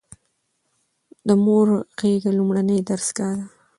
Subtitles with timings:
[1.27, 1.67] د مور
[1.99, 3.29] غيږ لومړنۍ مدرسه ده